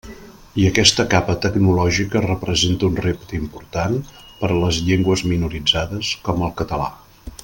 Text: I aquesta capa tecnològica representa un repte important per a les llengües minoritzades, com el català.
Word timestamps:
I 0.61 0.63
aquesta 0.69 1.03
capa 1.11 1.35
tecnològica 1.43 2.23
representa 2.23 2.87
un 2.89 2.97
repte 3.05 3.37
important 3.41 4.01
per 4.41 4.51
a 4.55 4.59
les 4.65 4.81
llengües 4.89 5.25
minoritzades, 5.35 6.15
com 6.31 6.47
el 6.49 6.57
català. 6.63 6.91